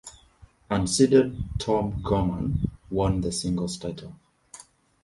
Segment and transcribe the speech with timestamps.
[0.71, 4.15] Unseeded Tom Gorman won the singles title.